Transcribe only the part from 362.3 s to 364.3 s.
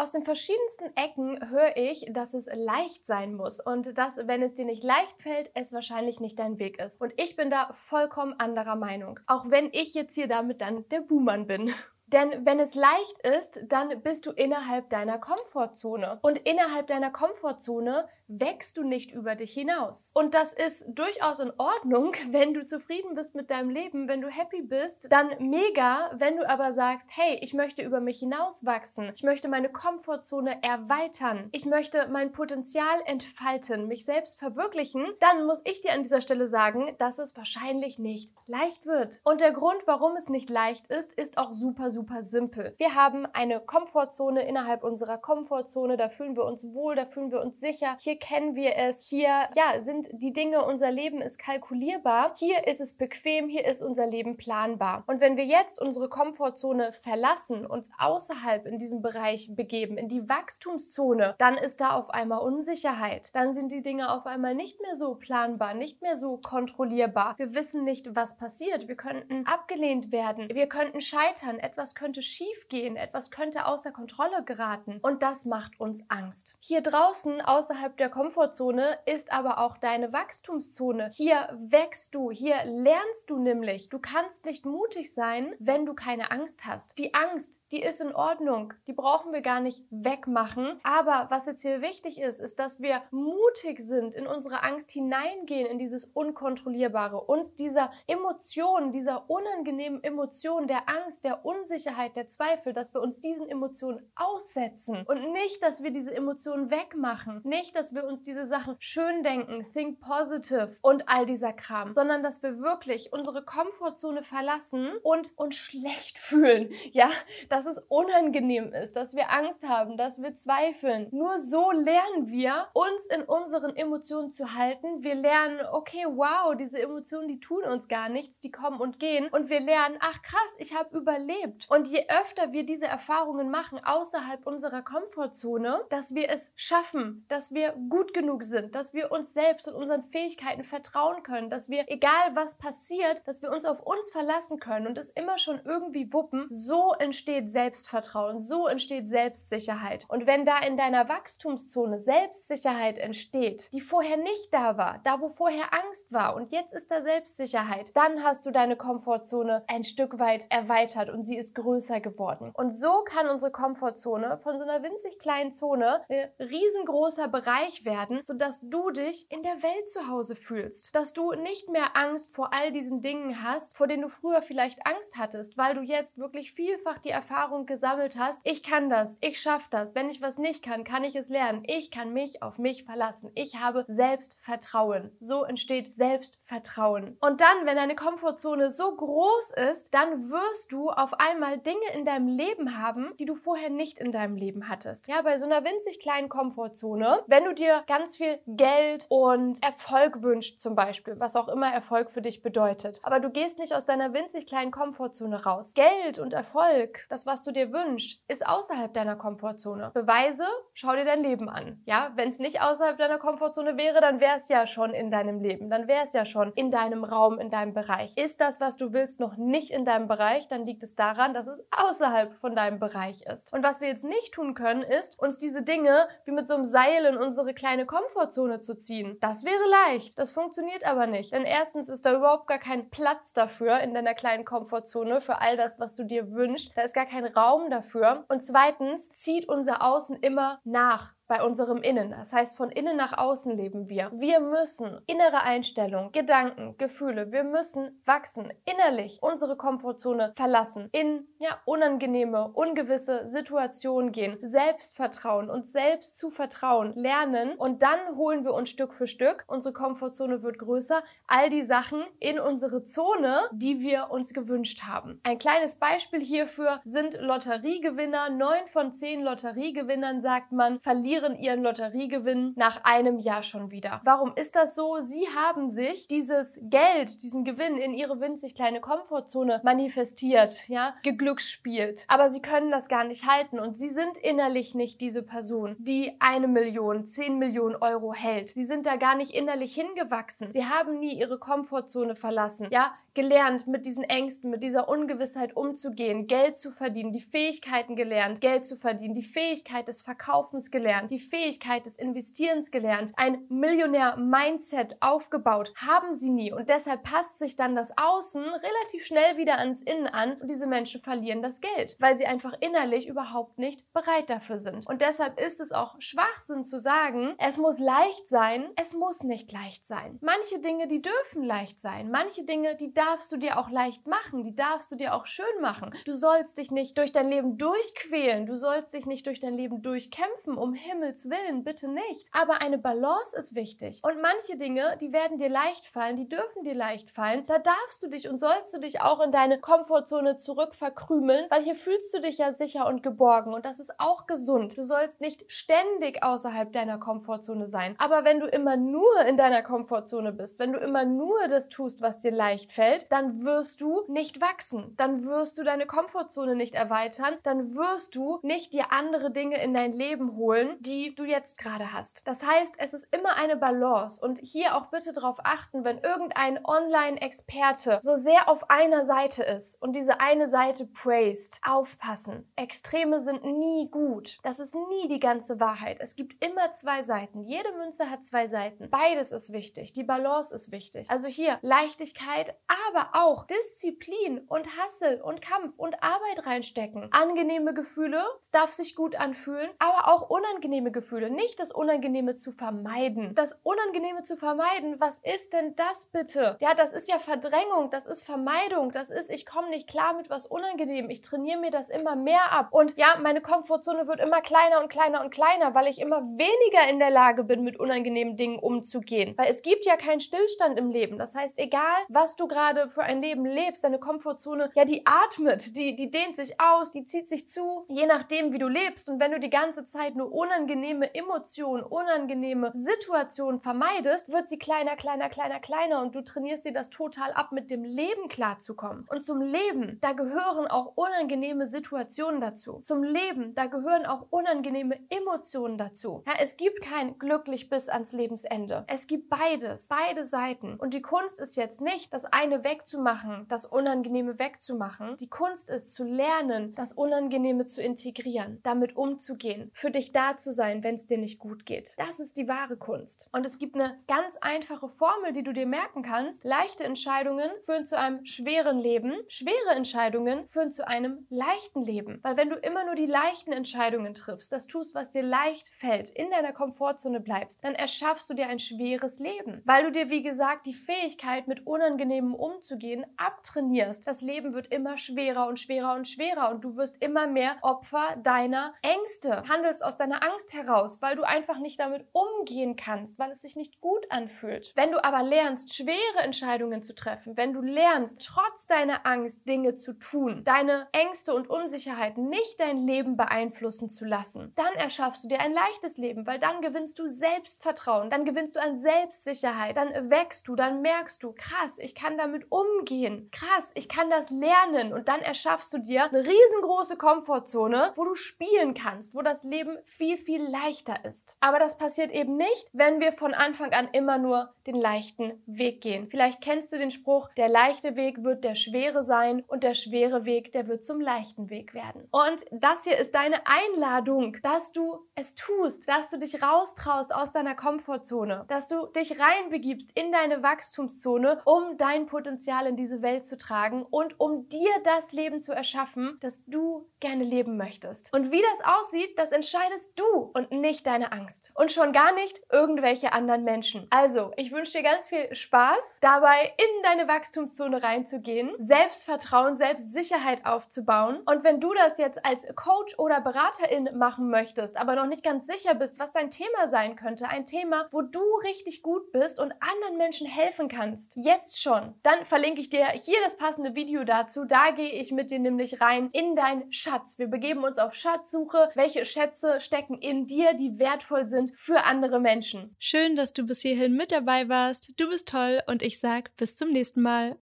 heißt, es ist immer eine Balance